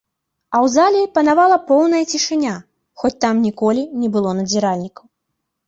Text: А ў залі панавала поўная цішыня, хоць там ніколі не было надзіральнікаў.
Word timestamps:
А 0.53 0.57
ў 0.59 0.67
залі 0.75 1.01
панавала 1.17 1.57
поўная 1.67 1.99
цішыня, 2.15 2.55
хоць 3.03 3.13
там 3.29 3.35
ніколі 3.47 3.87
не 4.01 4.13
было 4.19 4.29
надзіральнікаў. 4.43 5.05